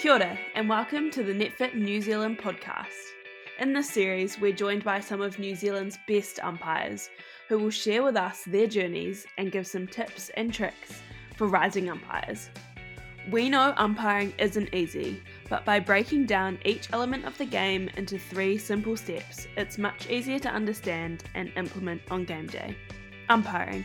[0.00, 2.86] Kia ora, and welcome to the NetFit New Zealand podcast.
[3.58, 7.10] In this series, we're joined by some of New Zealand's best umpires
[7.50, 11.02] who will share with us their journeys and give some tips and tricks
[11.36, 12.48] for rising umpires.
[13.30, 18.18] We know umpiring isn't easy, but by breaking down each element of the game into
[18.18, 22.74] three simple steps, it's much easier to understand and implement on game day.
[23.28, 23.84] Umpiring.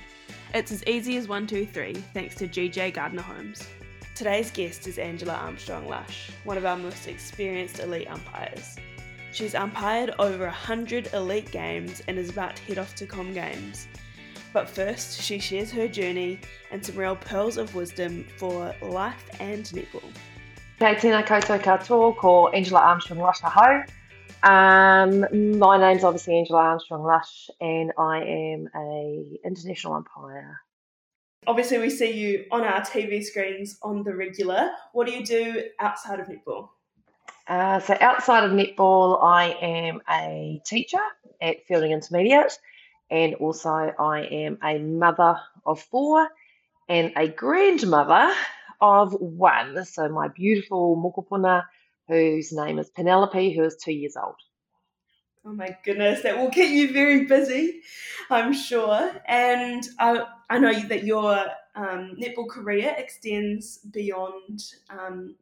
[0.53, 3.67] It's as easy as 1, 2, 3, thanks to GJ Gardner Homes.
[4.15, 8.77] Today's guest is Angela Armstrong Lush, one of our most experienced elite umpires.
[9.33, 13.89] She's umpired over 100 elite games and is about to head off to Comm Games.
[14.53, 16.39] But first, she shares her journey
[16.71, 20.09] and some real pearls of wisdom for life and netball.
[20.79, 23.83] Kei tēnā koutou katoa, ko Angela Armstrong Lush aho.
[24.43, 30.61] Um, my name's obviously Angela Armstrong Lush and I am a international umpire
[31.47, 34.71] obviously we see you on our TV screens on the regular.
[34.93, 36.69] What do you do outside of netball?
[37.47, 41.01] Uh, so outside of netball, I am a teacher
[41.41, 42.57] at Feilding Intermediate,
[43.11, 46.27] and also I am a mother of four
[46.89, 48.33] and a grandmother
[48.81, 49.85] of one.
[49.85, 51.65] So my beautiful mokopuna,
[52.07, 54.35] whose name is Penelope, who is two years old.
[55.47, 57.81] Oh my goodness, that will keep you very busy,
[58.31, 59.11] I'm sure.
[59.27, 65.35] And I, I know that your um, netball career extends beyond um,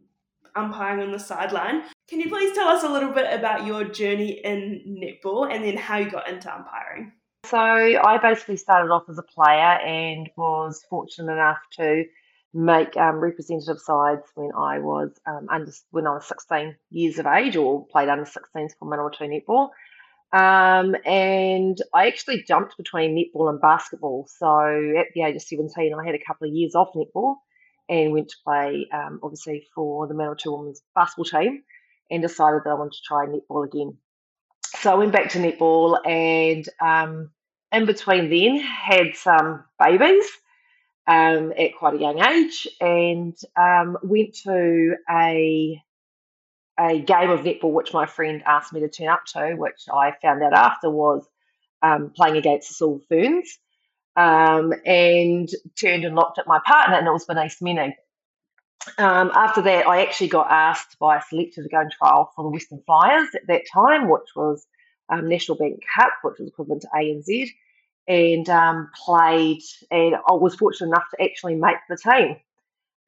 [0.55, 1.83] umpiring on the sideline.
[2.07, 5.77] Can you please tell us a little bit about your journey in netball and then
[5.77, 7.11] how you got into umpiring?
[7.45, 12.05] So, I basically started off as a player and was fortunate enough to
[12.53, 17.25] make um, representative sides when I was um, under when I was 16 years of
[17.25, 19.69] age, or played under 16s for Manawatu netball.
[20.33, 24.27] Um, and I actually jumped between netball and basketball.
[24.27, 27.35] So at the age of 17, I had a couple of years off netball
[27.87, 31.61] and went to play, um, obviously, for the Manawatu Women's basketball team
[32.09, 33.97] and decided that I wanted to try netball again.
[34.65, 37.29] So I went back to netball and um,
[37.71, 40.25] in between then had some babies
[41.05, 45.79] um, at quite a young age and um, went to a
[46.79, 50.13] a game of netball which my friend asked me to turn up to, which I
[50.21, 51.27] found out after was
[51.81, 53.59] um, playing against the Silver Ferns,
[54.15, 57.93] um, and turned and looked at my partner, and it was Bernice Mene.
[58.97, 62.43] Um, after that, I actually got asked by a selector to go and trial for
[62.43, 64.65] the Western Flyers at that time, which was
[65.09, 67.49] um, National Bank Cup, which was equivalent to ANZ,
[68.07, 69.61] and um, played.
[69.91, 72.37] And I was fortunate enough to actually make the team.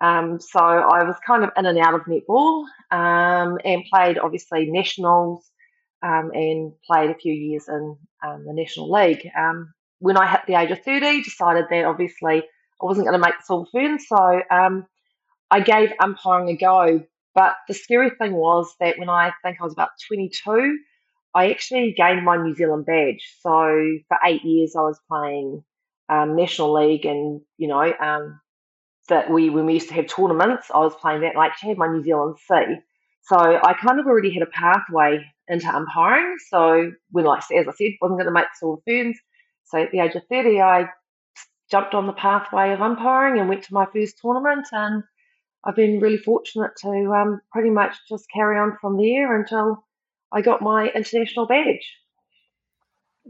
[0.06, 4.68] Um, so I was kind of in and out of netball um, and played obviously
[4.68, 5.50] nationals
[6.04, 9.28] um, and played a few years in um, the National League.
[9.36, 13.26] Um, when I hit the age of 30, decided that obviously I wasn't going to
[13.26, 14.86] make the Silver Fern, so um,
[15.50, 17.04] I gave umpiring a go.
[17.34, 20.78] But the scary thing was that when I think I was about 22,
[21.34, 23.28] I actually gained my New Zealand badge.
[23.42, 23.50] So
[24.08, 25.64] for eight years, I was playing
[26.10, 27.82] National League and, you know,
[29.10, 31.38] that we when we used to have tournaments, I was playing that.
[31.38, 32.56] I actually had my New Zealand C,
[33.24, 36.36] so I kind of already had a pathway into umpiring.
[36.50, 39.18] So when, like as I said, wasn't going to make the Silver Ferns.
[39.66, 40.90] So at the age of thirty, I
[41.70, 45.04] jumped on the pathway of umpiring and went to my first tournament, and
[45.64, 49.84] I've been really fortunate to um, pretty much just carry on from there until
[50.32, 51.92] I got my international badge.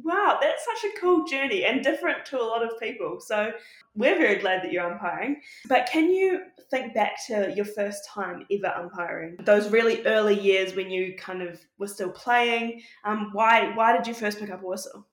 [0.04, 3.20] Wow, that's such a cool journey and different to a lot of people.
[3.22, 3.54] So
[3.96, 5.42] we're very glad that you're umpiring.
[5.68, 9.38] But can you think back to your first time ever umpiring?
[9.40, 12.82] Those really early years when you kind of were still playing.
[13.06, 15.08] Um, why why did you first pick up a whistle?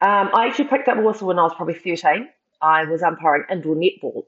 [0.00, 2.28] Um, I actually picked up a whistle when I was probably 13.
[2.62, 4.24] I was umpiring indoor netball.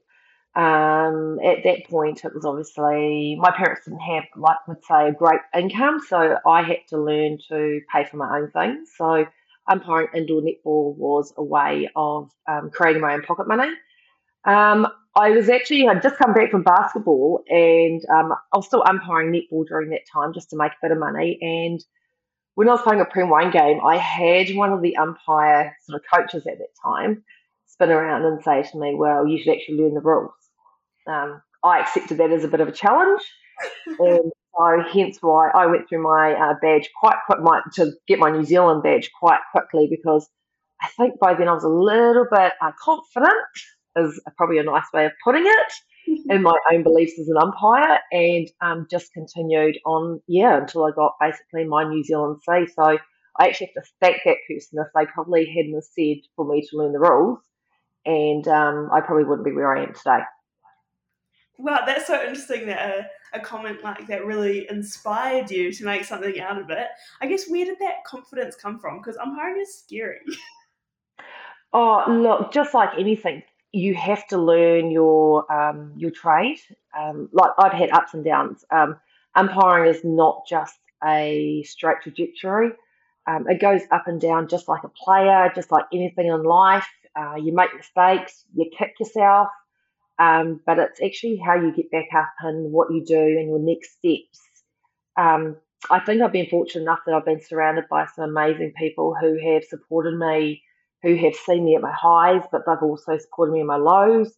[0.55, 5.11] Um, at that point, it was obviously my parents didn't have, like, would say, a
[5.11, 8.89] great income, so I had to learn to pay for my own things.
[8.97, 9.25] So
[9.67, 13.69] umpiring indoor netball was a way of um, creating my own pocket money.
[14.45, 18.83] Um, I was actually I'd just come back from basketball and um, I was still
[18.87, 21.39] umpiring netball during that time just to make a bit of money.
[21.41, 21.83] And
[22.53, 26.01] when I was playing a Prem Wine game, I had one of the umpire sort
[26.01, 27.23] of coaches at that time
[27.65, 30.31] spin around and say to me, "Well, you should actually learn the rules."
[31.07, 33.21] Um, I accepted that as a bit of a challenge,
[33.99, 38.19] and so hence why I went through my uh, badge quite quick my, to get
[38.19, 40.27] my New Zealand badge quite quickly because
[40.81, 43.35] I think by then I was a little bit uh, confident
[43.97, 45.73] is probably a nice way of putting it
[46.29, 50.91] in my own beliefs as an umpire and um, just continued on yeah until I
[50.91, 52.65] got basically my New Zealand C.
[52.73, 52.97] So
[53.39, 56.77] I actually have to thank that person if they probably hadn't said for me to
[56.77, 57.39] learn the rules
[58.05, 60.21] and um, I probably wouldn't be where I am today.
[61.57, 66.05] Wow, that's so interesting that a, a comment like that really inspired you to make
[66.05, 66.87] something out of it.
[67.19, 68.97] I guess where did that confidence come from?
[68.99, 70.19] Because umpiring is scary.
[71.73, 73.43] Oh, look, just like anything,
[73.73, 76.59] you have to learn your um, your trade.
[76.97, 78.63] Um, like I've had ups and downs.
[78.71, 78.97] Um,
[79.35, 82.71] umpiring is not just a straight trajectory.
[83.27, 86.87] Um, it goes up and down just like a player, just like anything in life.
[87.15, 89.49] Uh, you make mistakes, you kick yourself,
[90.19, 93.59] um, but it's actually how you get back up and what you do and your
[93.59, 94.39] next steps.
[95.17, 95.57] Um,
[95.89, 99.37] I think I've been fortunate enough that I've been surrounded by some amazing people who
[99.53, 100.63] have supported me,
[101.03, 104.33] who have seen me at my highs, but they've also supported me in my lows.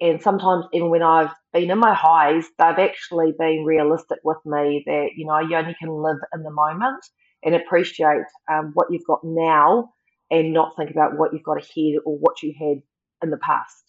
[0.00, 4.82] And sometimes, even when I've been in my highs, they've actually been realistic with me
[4.86, 7.04] that, you know, you only can live in the moment
[7.44, 9.90] and appreciate um, what you've got now
[10.30, 12.82] and not think about what you've got ahead or what you had
[13.22, 13.83] in the past.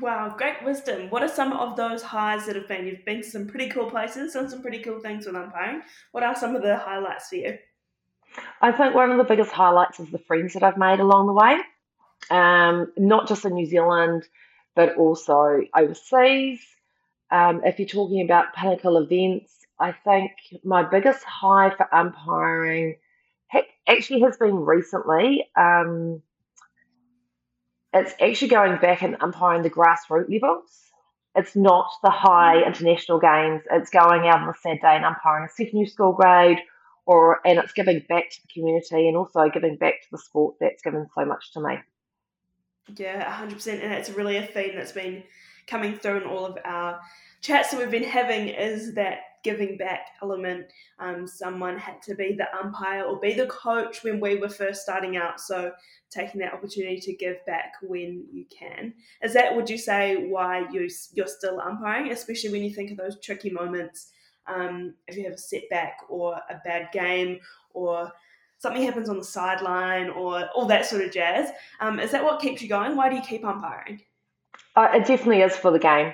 [0.00, 1.10] Wow, great wisdom.
[1.10, 2.86] What are some of those highs that have been?
[2.86, 5.82] You've been to some pretty cool places, done some pretty cool things with umpiring.
[6.12, 7.58] What are some of the highlights for you?
[8.62, 11.34] I think one of the biggest highlights is the friends that I've made along the
[11.34, 11.60] way,
[12.30, 14.26] um, not just in New Zealand,
[14.74, 16.60] but also overseas.
[17.30, 20.32] Um, if you're talking about pinnacle events, I think
[20.64, 22.96] my biggest high for umpiring
[23.86, 25.48] actually has been recently.
[25.56, 26.22] Um,
[27.92, 30.70] it's actually going back and umpiring the grassroots levels.
[31.34, 33.62] It's not the high international games.
[33.70, 36.58] It's going out on a Saturday and umpiring a secondary school grade,
[37.06, 40.56] or and it's giving back to the community and also giving back to the sport
[40.60, 41.78] that's given so much to me.
[42.96, 45.22] Yeah, hundred percent, and it's really a theme that's been
[45.66, 47.00] coming through in all of our
[47.40, 50.66] chats that we've been having is that giving back element.
[50.98, 54.82] Um, someone had to be the umpire or be the coach when we were first
[54.82, 55.40] starting out.
[55.40, 55.72] So
[56.10, 58.94] taking that opportunity to give back when you can.
[59.22, 62.96] Is that would you say why you you're still umpiring, especially when you think of
[62.96, 64.10] those tricky moments?
[64.46, 67.38] Um, if you have a setback or a bad game
[67.74, 68.12] or
[68.62, 71.50] something happens on the sideline or all that sort of jazz.
[71.80, 72.96] Um, is that what keeps you going?
[72.96, 74.00] Why do you keep umpiring?
[74.76, 76.12] Uh, it definitely is for the game.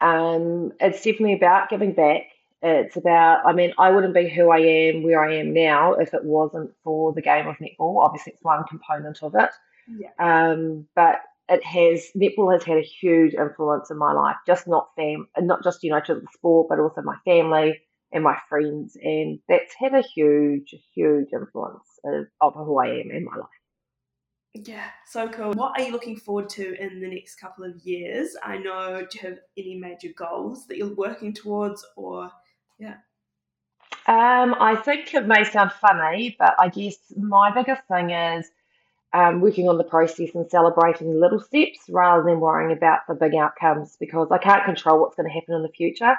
[0.00, 2.22] Um, it's definitely about giving back.
[2.62, 6.12] It's about, I mean, I wouldn't be who I am, where I am now, if
[6.12, 8.04] it wasn't for the game of netball.
[8.04, 9.50] Obviously, it's one component of it.
[9.88, 10.10] Yeah.
[10.18, 14.90] Um, but it has netball has had a huge influence in my life, just not
[14.94, 17.80] fam, not just you know to the sport, but also my family
[18.12, 23.10] and my friends, and that's had a huge, huge influence of, of who I am
[23.10, 23.48] in my life.
[24.52, 25.52] Yeah, so cool.
[25.52, 28.36] What are you looking forward to in the next couple of years?
[28.42, 32.30] I know, do you have any major goals that you're working towards, or
[32.80, 32.94] yeah?
[34.06, 38.50] Um, I think it may sound funny, but I guess my biggest thing is
[39.12, 43.34] um, working on the process and celebrating little steps rather than worrying about the big
[43.34, 46.16] outcomes because I can't control what's going to happen in the future.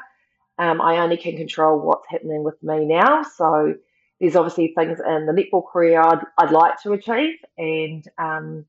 [0.57, 3.23] Um, I only can control what's happening with me now.
[3.23, 3.73] So
[4.19, 8.65] there's obviously things in the netball career I'd, I'd like to achieve, and um,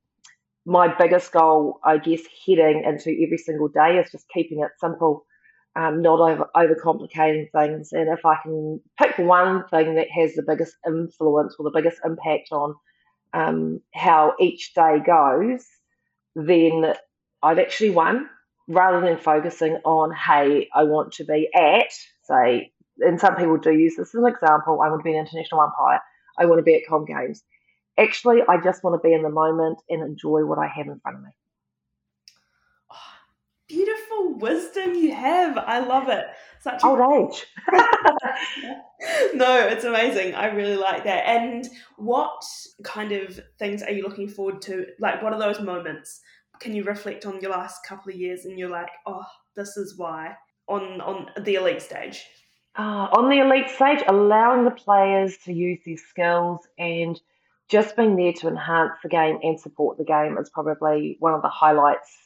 [0.65, 5.27] my biggest goal, I guess, heading into every single day is just keeping it simple,
[5.75, 7.93] um, not over overcomplicating things.
[7.93, 11.99] And if I can pick one thing that has the biggest influence or the biggest
[12.05, 12.75] impact on
[13.33, 15.65] um, how each day goes,
[16.35, 16.95] then
[17.43, 18.29] I've actually won.
[18.69, 23.73] Rather than focusing on, hey, I want to be at, say, and some people do
[23.73, 24.81] use this as an example.
[24.81, 26.01] I want to be an international umpire.
[26.39, 27.43] I want to be at Comm Games.
[27.99, 31.01] Actually, I just want to be in the moment and enjoy what I have in
[31.01, 31.31] front of me.
[33.73, 35.57] Beautiful wisdom you have.
[35.57, 36.27] I love it.
[36.61, 37.47] Such old a- age.
[39.35, 40.35] no, it's amazing.
[40.35, 41.27] I really like that.
[41.27, 42.45] And what
[42.85, 44.89] kind of things are you looking forward to?
[45.01, 46.21] Like, what are those moments?
[46.61, 49.25] Can you reflect on your last couple of years and you're like, oh,
[49.57, 50.37] this is why
[50.69, 52.23] on on the elite stage?
[52.79, 57.19] Uh, on the elite stage, allowing the players to use their skills and
[57.71, 61.41] just being there to enhance the game and support the game is probably one of
[61.41, 62.22] the highlights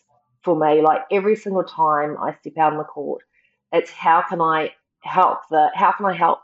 [0.47, 0.81] for me.
[0.81, 3.23] Like every single time I step out on the court,
[3.73, 6.39] it's how can I help the how can I help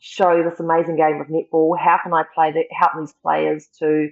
[0.00, 1.78] show this amazing game of netball?
[1.78, 4.10] How can I play the, help these players to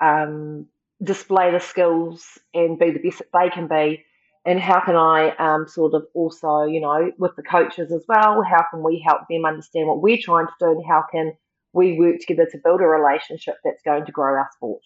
[0.00, 0.66] um,
[1.02, 4.04] display the skills and be the best that they can be?
[4.44, 8.42] and how can I um, sort of also, you know, with the coaches as well,
[8.42, 11.34] how can we help them understand what we're trying to do and how can
[11.72, 14.82] we work together to build a relationship that's going to grow our sport?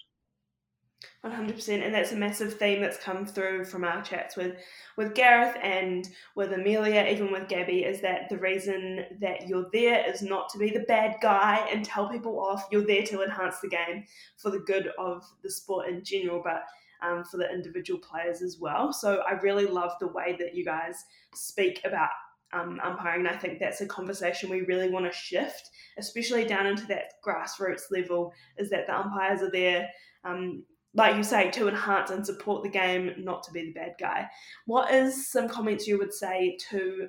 [1.24, 4.56] 100% and that's a massive theme that's come through from our chats with
[4.96, 10.08] with Gareth and with Amelia even with Gabby is that the reason that you're there
[10.08, 13.60] is not to be the bad guy and tell people off you're there to enhance
[13.60, 14.04] the game
[14.38, 16.62] for the good of the sport in general but
[17.02, 18.92] um, for the individual players as well.
[18.92, 22.10] So I really love the way that you guys speak about
[22.52, 23.26] um, umpiring.
[23.26, 27.14] And I think that's a conversation we really want to shift, especially down into that
[27.24, 29.88] grassroots level, is that the umpires are there.
[30.24, 30.64] Um,
[30.96, 34.28] like you say, to enhance and support the game, not to be the bad guy.
[34.64, 37.08] What is some comments you would say to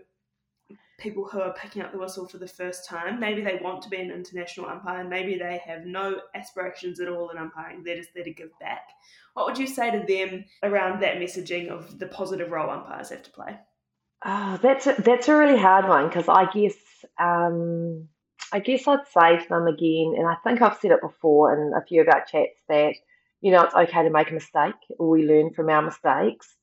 [0.99, 3.19] people who are picking up the whistle for the first time?
[3.19, 7.29] Maybe they want to be an international umpire, maybe they have no aspirations at all
[7.29, 8.89] in umpiring, they're just there to give back.
[9.33, 13.23] What would you say to them around that messaging of the positive role umpires have
[13.23, 13.57] to play?
[14.25, 16.75] Oh, that's a, that's a really hard one because I guess
[17.19, 18.09] um,
[18.51, 21.73] I guess I'd say to them again, and I think I've said it before in
[21.73, 22.95] a few of our chats that
[23.41, 24.75] you know it's okay to make a mistake.
[24.99, 26.55] We learn from our mistakes.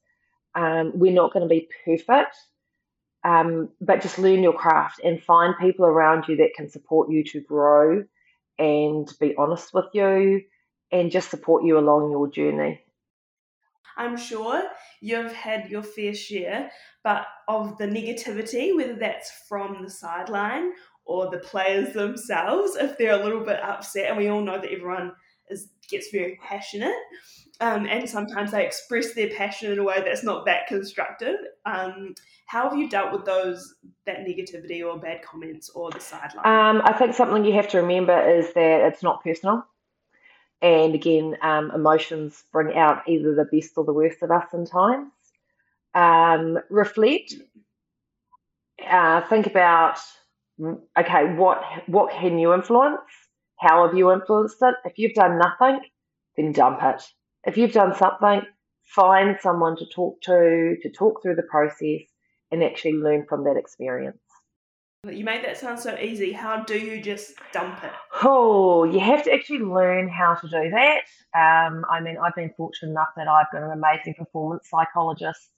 [0.54, 2.36] Um, we're not going to be perfect,
[3.24, 7.24] um, but just learn your craft and find people around you that can support you
[7.24, 8.04] to grow
[8.58, 10.42] and be honest with you
[10.92, 12.80] and just support you along your journey.
[13.96, 14.62] I'm sure
[15.00, 16.70] you've had your fair share,
[17.02, 20.72] but of the negativity, whether that's from the sideline
[21.04, 24.72] or the players themselves, if they're a little bit upset, and we all know that
[24.72, 25.12] everyone
[25.96, 26.96] gets very passionate,
[27.60, 31.36] um, and sometimes they express their passion in a way that's not that constructive.
[31.64, 32.14] Um,
[32.46, 33.74] how have you dealt with those
[34.06, 36.46] that negativity or bad comments or the sideline?
[36.46, 39.64] Um, I think something you have to remember is that it's not personal.
[40.60, 45.12] And again, um, emotions bring out either the best or the worst of us sometimes.
[45.94, 47.34] Um, reflect.
[48.84, 49.98] Uh, think about
[50.98, 53.00] okay, what what can you influence?
[53.64, 54.74] How have you influenced it?
[54.84, 55.80] If you've done nothing,
[56.36, 57.02] then dump it.
[57.44, 58.42] If you've done something,
[58.84, 62.02] find someone to talk to, to talk through the process,
[62.50, 64.18] and actually learn from that experience.
[65.10, 66.32] You made that sound so easy.
[66.32, 67.90] How do you just dump it?
[68.22, 71.00] Oh, you have to actually learn how to do that.
[71.34, 75.50] Um, I mean, I've been fortunate enough that I've got an amazing performance psychologist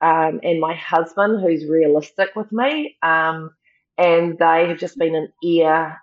[0.00, 2.96] um, and my husband who's realistic with me.
[3.02, 3.50] Um,
[3.98, 5.96] and they have just been an ear.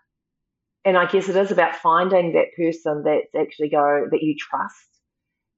[0.86, 4.88] And I guess it is about finding that person that's actually go that you trust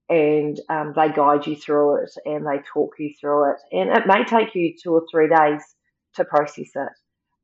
[0.07, 3.57] and um, they guide you through it and they talk you through it.
[3.71, 5.63] And it may take you two or three days
[6.15, 6.91] to process it.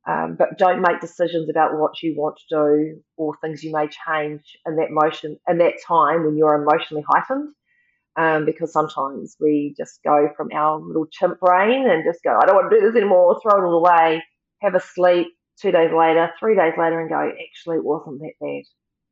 [0.08, 3.88] Um, but don't make decisions about what you want to do or things you may
[3.88, 7.54] change in that motion in that time when you're emotionally heightened.
[8.18, 12.46] Um, because sometimes we just go from our little chimp brain and just go, I
[12.46, 14.22] don't want to do this anymore, throw it all away,
[14.62, 15.28] have a sleep,
[15.60, 18.64] two days later, three days later, and go, actually, it wasn't that bad.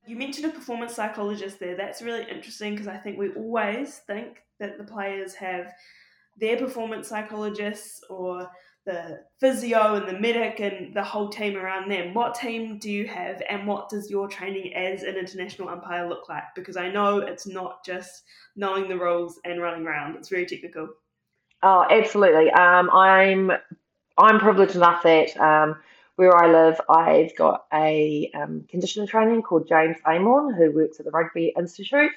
[0.06, 1.76] You mentioned a performance psychologist there.
[1.76, 5.72] That's really interesting because I think we always think that the players have
[6.40, 8.50] their performance psychologists or
[8.86, 12.14] the physio and the medic and the whole team around them.
[12.14, 16.28] What team do you have, and what does your training as an international umpire look
[16.30, 16.44] like?
[16.56, 18.24] Because I know it's not just
[18.56, 20.90] knowing the rules and running around; it's very technical.
[21.62, 22.50] Oh, absolutely.
[22.52, 23.52] Um, I'm
[24.18, 25.76] I'm privileged enough that um,
[26.20, 31.06] where I live, I've got a um, conditioning training called James Amon, who works at
[31.06, 32.12] the Rugby Institute.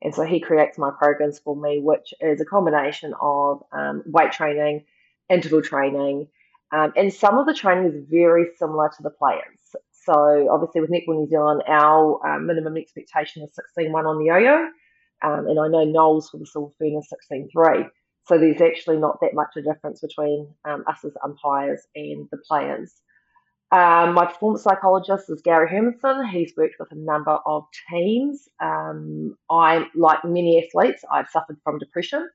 [0.00, 4.30] And so he creates my programs for me, which is a combination of um, weight
[4.30, 4.84] training,
[5.28, 6.28] interval training,
[6.72, 9.58] um, and some of the training is very similar to the players.
[10.04, 14.68] So obviously with Netball New Zealand, our um, minimum expectation is 16-1 on the yo-yo,
[15.28, 17.12] um, and I know Knowles for the Silver Fern is
[17.56, 17.88] 16-3.
[18.26, 22.28] So there's actually not that much of a difference between um, us as umpires and
[22.30, 22.94] the players.
[23.70, 26.30] Um, my performance psychologist is Gary Hermansson.
[26.30, 28.48] He's worked with a number of teams.
[28.60, 32.28] Um, I, like many athletes, I've suffered from depression.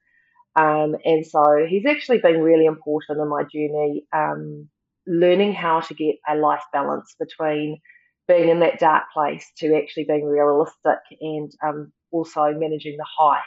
[0.55, 4.69] Um, and so he's actually been really important in my journey, um,
[5.07, 7.79] learning how to get a life balance between
[8.27, 13.41] being in that dark place to actually being realistic and um, also managing the highs.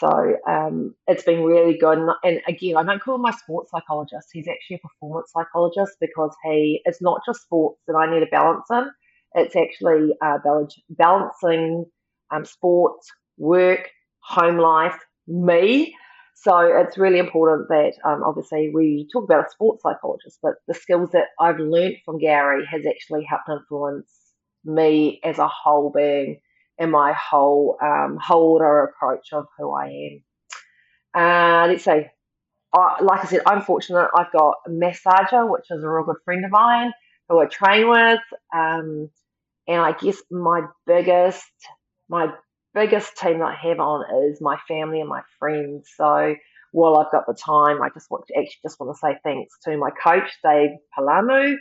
[0.00, 1.98] So um, it's been really good.
[2.24, 4.28] And, again, I don't call him my sports psychologist.
[4.32, 8.26] He's actually a performance psychologist because he it's not just sports that I need a
[8.26, 8.90] balance in.
[9.34, 10.38] It's actually uh,
[10.90, 11.84] balancing
[12.30, 13.88] um, sports, work,
[14.22, 15.94] home life, me,
[16.42, 20.72] so it's really important that um, obviously we talk about a sports psychologist, but the
[20.72, 24.10] skills that I've learned from Gary has actually helped influence
[24.64, 26.40] me as a whole being
[26.80, 29.86] and my whole um, holder approach of who I
[31.14, 31.22] am.
[31.22, 31.86] Uh, let's.
[31.86, 34.08] I, like I said, I'm fortunate.
[34.16, 36.92] I've got a massager, which is a real good friend of mine
[37.28, 38.20] who I train with.
[38.54, 39.10] Um,
[39.68, 41.44] and I guess my biggest,
[42.08, 42.28] my
[42.74, 45.88] biggest team that I have on is my family and my friends.
[45.96, 46.34] So
[46.72, 49.54] while I've got the time, I just want to actually just want to say thanks
[49.64, 51.56] to my coach, Dave Palamu.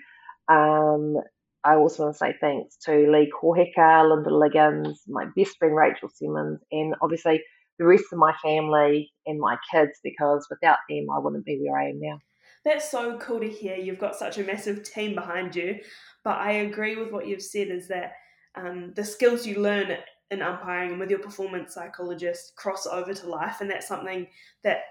[0.48, 1.18] Um,
[1.64, 6.10] I also want to say thanks to Lee Korheka, Linda Liggins, my best friend Rachel
[6.10, 7.44] Simmons, and obviously
[7.78, 11.80] the rest of my family and my kids because without them, I wouldn't be where
[11.80, 12.20] I am now.
[12.66, 13.76] That's so cool to hear.
[13.76, 15.80] You've got such a massive team behind you.
[16.24, 18.14] But I agree with what you've said is that
[18.56, 19.96] um, the skills you learn
[20.32, 23.62] in umpiring and with your performance psychologist cross over to life.
[23.62, 24.28] And that's something
[24.64, 24.82] that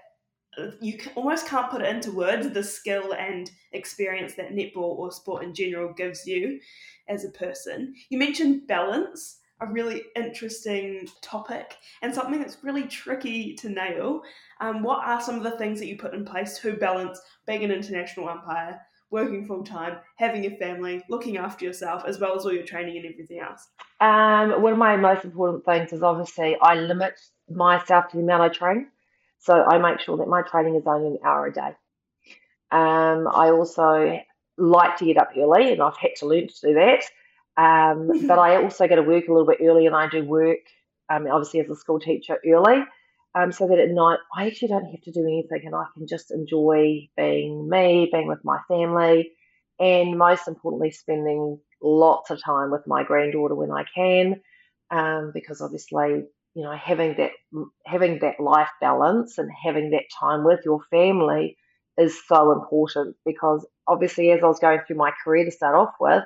[0.81, 5.43] you almost can't put it into words the skill and experience that netball or sport
[5.43, 6.59] in general gives you
[7.07, 7.93] as a person.
[8.09, 14.21] You mentioned balance a really interesting topic and something that's really tricky to nail.
[14.61, 17.63] Um, what are some of the things that you put in place to balance being
[17.63, 18.79] an international umpire,
[19.11, 22.97] working full time, having a family, looking after yourself, as well as all your training
[22.97, 23.67] and everything else?
[23.99, 28.43] Um, one of my most important things is obviously I limit myself to the amount
[28.43, 28.87] I train.
[29.39, 31.75] So I make sure that my training is only an hour a day.
[32.71, 34.19] Um, I also
[34.57, 37.03] like to get up early, and I've had to learn to do that.
[37.57, 40.59] Um, but I also go to work a little bit early and I do work,
[41.09, 42.83] um, obviously, as a school teacher early.
[43.35, 46.07] Um, so that at night I actually don't have to do anything and I can
[46.07, 49.31] just enjoy being me, being with my family,
[49.79, 54.41] and most importantly, spending lots of time with my granddaughter when I can.
[54.91, 56.23] Um, because obviously,
[56.59, 57.31] you know, having that
[57.85, 61.55] having that life balance and having that time with your family
[61.97, 65.93] is so important because obviously as I was going through my career to start off
[66.01, 66.25] with,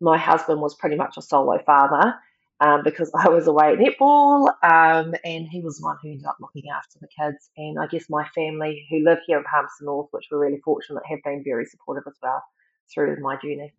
[0.00, 2.16] my husband was pretty much a solo father
[2.58, 6.26] um, because I was away at netball, um, and he was the one who ended
[6.26, 7.48] up looking after the kids.
[7.56, 11.04] And I guess my family, who live here in Palmerston North, which we're really fortunate,
[11.06, 12.42] have been very supportive as well
[12.92, 13.72] through my journey.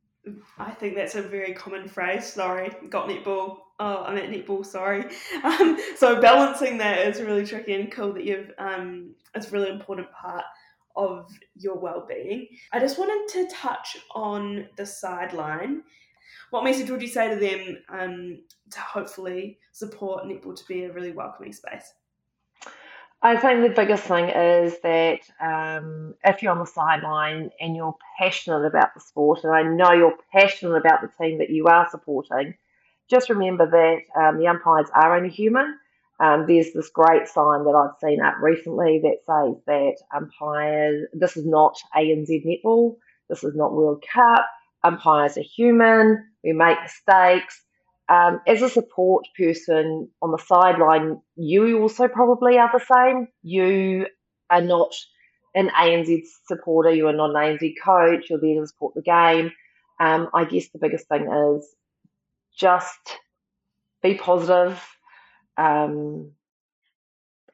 [0.57, 2.31] I think that's a very common phrase.
[2.31, 3.57] Sorry, got netball.
[3.79, 4.65] Oh, I'm at netball.
[4.65, 5.05] Sorry.
[5.43, 8.51] Um, so balancing that is really tricky and cool that you've.
[8.59, 10.43] Um, it's a really important part
[10.95, 12.47] of your well-being.
[12.71, 15.83] I just wanted to touch on the sideline
[16.51, 20.91] what message would you say to them um, to hopefully support netball to be a
[20.91, 21.93] really welcoming space?
[23.23, 27.95] I think the biggest thing is that um, if you're on the sideline and you're
[28.17, 31.87] passionate about the sport, and I know you're passionate about the team that you are
[31.91, 32.55] supporting,
[33.11, 35.77] just remember that um, the umpires are only human.
[36.19, 41.37] Um, there's this great sign that I've seen up recently that says that umpires, this
[41.37, 42.97] is not ANZ netball,
[43.29, 44.47] this is not World Cup,
[44.83, 47.61] umpires are human, we make mistakes.
[48.09, 53.27] Um, as a support person on the sideline, you also probably are the same.
[53.41, 54.07] You
[54.49, 54.93] are not
[55.55, 59.51] an ANZ supporter, you are not an ANZ coach, you're there to support the game.
[59.99, 61.67] Um, I guess the biggest thing is
[62.57, 63.19] just
[64.01, 64.81] be positive,
[65.57, 66.31] um,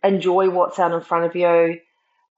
[0.03, 1.79] enjoy what's out in front of you.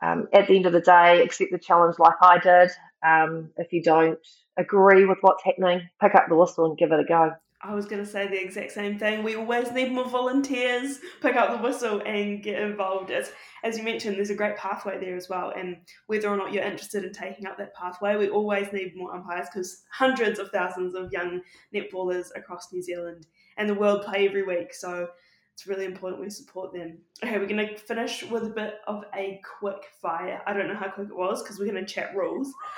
[0.01, 2.71] Um, at the end of the day, accept the challenge like I did.
[3.05, 4.19] Um, if you don't
[4.57, 7.33] agree with what's happening, pick up the whistle and give it a go.
[7.61, 9.21] I was going to say the exact same thing.
[9.21, 10.99] We always need more volunteers.
[11.21, 13.11] Pick up the whistle and get involved.
[13.11, 13.31] As,
[13.63, 15.51] as you mentioned, there's a great pathway there as well.
[15.55, 19.13] And whether or not you're interested in taking up that pathway, we always need more
[19.13, 21.41] umpires because hundreds of thousands of young
[21.75, 24.73] netballers across New Zealand and the world play every week.
[24.73, 25.09] So
[25.53, 26.99] it's really important we support them.
[27.21, 30.41] Okay, we're going to finish with a bit of a quick fire.
[30.47, 32.53] I don't know how quick it was because we're going to chat rules.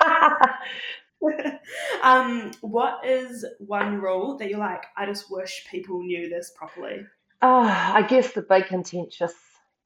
[2.02, 7.06] um, what is one rule that you're like, I just wish people knew this properly?
[7.40, 9.34] Oh, I guess the big contentious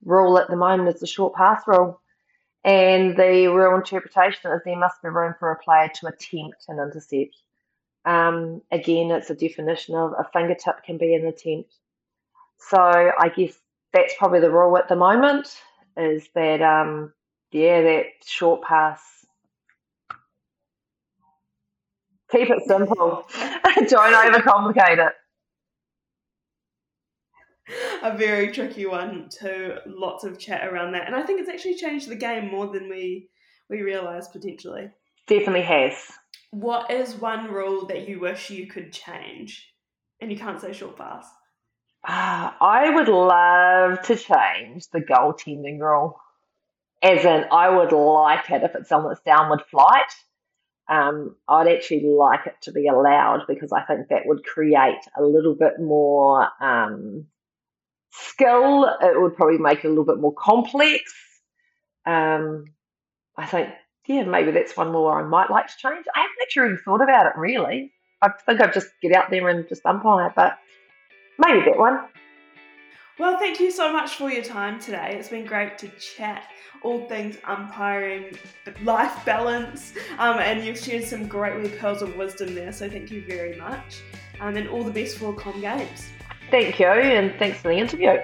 [0.04, 2.00] rule at the moment is the short pass rule.
[2.64, 6.80] And the real interpretation is there must be room for a player to attempt an
[6.80, 7.36] intercept.
[8.04, 11.72] Um, again, it's a definition of a fingertip can be an attempt.
[12.58, 13.52] So I guess
[13.92, 15.48] that's probably the rule at the moment
[15.96, 17.12] is that, um,
[17.52, 19.00] yeah, that short pass
[22.32, 23.24] Keep it simple.
[23.88, 25.12] Don't overcomplicate it.
[28.02, 29.76] A very tricky one too.
[29.86, 32.88] Lots of chat around that, and I think it's actually changed the game more than
[32.88, 33.28] we
[33.68, 34.90] we realised potentially.
[35.26, 35.94] Definitely has.
[36.52, 39.72] What is one rule that you wish you could change,
[40.20, 41.26] and you can't say short pass?
[42.06, 46.20] Uh, I would love to change the goaltending rule.
[47.02, 50.12] As in, I would like it if it's on its downward flight
[50.88, 55.22] um, I'd actually like it to be allowed because I think that would create a
[55.22, 57.26] little bit more um,
[58.12, 58.84] skill.
[58.84, 61.12] It would probably make it a little bit more complex.
[62.04, 62.66] Um,
[63.36, 63.70] I think,
[64.06, 66.06] yeah, maybe that's one more I might like to change.
[66.14, 67.92] I haven't actually really thought about it really.
[68.22, 70.56] I think I'd just get out there and just umpire, but
[71.38, 72.00] maybe that one.
[73.18, 75.16] Well, thank you so much for your time today.
[75.18, 76.50] It's been great to chat
[76.82, 78.36] all things umpiring,
[78.82, 82.72] life balance, um, and you've shared some great pearls of wisdom there.
[82.72, 84.02] So thank you very much,
[84.38, 86.10] um, and all the best for Comm Games.
[86.50, 88.18] Thank you, and thanks for the interview.